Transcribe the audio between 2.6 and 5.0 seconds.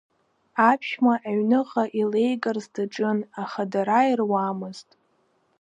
даҿын, аха дара ируамызт.